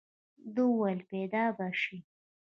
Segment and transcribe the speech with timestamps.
[0.53, 1.97] ده وويل پيدا به شي.